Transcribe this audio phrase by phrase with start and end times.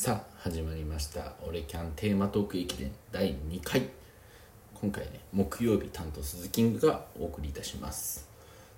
[0.00, 3.82] さあ始まりました「俺キャンテーマトーク駅伝」第2回。
[4.80, 8.28] 今回ね木曜日担当鈴キングがお送りいたします。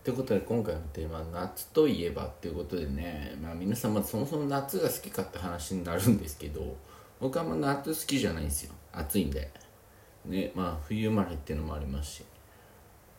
[0.03, 6.74] ということで今回のテーマは「夏といえば」っていうことでねまあ皆さんまずそもそも夏が好きかって話になるんですけど
[7.21, 8.73] 僕はあんま夏好きじゃないんですよ。
[8.91, 9.53] 暑いんで。
[10.24, 12.24] ねまあ冬生まれっていうのもありますし。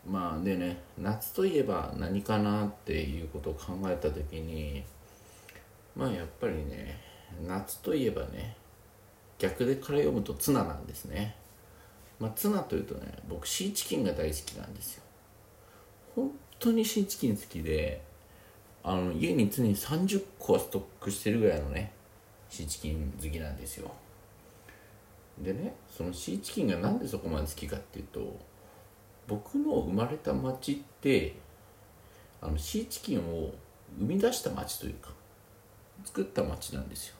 [0.09, 4.83] まあでね夏といえば何かなっていうことを考えた時に
[5.95, 7.10] まあやっぱりね
[7.47, 8.55] 夏といえばね
[9.39, 11.35] 逆でから読むとツナなんですね。
[12.19, 15.03] まあツナというとね僕シーチキンが大好きなんですよ。
[16.15, 18.01] 本当にシーチキン好きで
[18.83, 21.91] あの家に常に30個はストックしてるぐらいのね
[22.49, 23.91] シーチキン好きなんですよ。
[25.41, 28.37] でねそのシーチキンがなんでそこまで好きかっていうと
[29.27, 31.35] 僕の生まれた町って
[32.41, 33.53] あのシーチキンを
[33.97, 35.09] 生み出した町というか
[36.05, 37.15] 作った町なんですよ。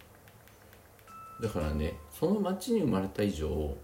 [1.41, 3.75] だからねその町に生まれた以上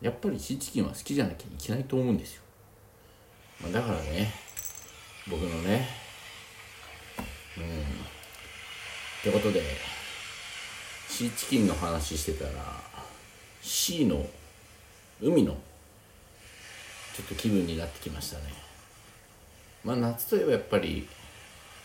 [0.00, 2.42] やっぱりシーチキンは好きじゃなきゃいけないと思うんですよ、
[3.62, 4.32] まあ、だからね
[5.28, 5.88] 僕のね
[7.56, 7.64] うん。
[7.64, 9.62] ってことで
[11.08, 12.50] シーチキンの話してたら
[13.60, 14.24] C の
[15.20, 15.52] 海の
[17.14, 18.44] ちょっと気分になってきましたね。
[19.84, 21.06] まあ夏といえばやっぱり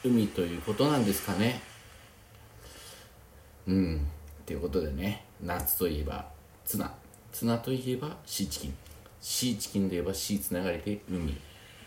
[0.04, 1.62] 海ということなんですかね。
[3.68, 4.08] うん。
[4.46, 6.26] ということでね夏といえば
[6.66, 6.94] ツナ。
[7.32, 8.74] ツナといえばシーチキン。
[9.22, 11.36] シーチキンといえばシーつながりで海。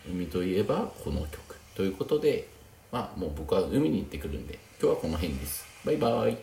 [0.09, 1.55] 海といえばこの曲。
[1.75, 2.47] ということで
[2.91, 5.65] まあもう僕は海に行ってくるんで今日はこの辺です。
[5.85, 6.37] バイバーイ。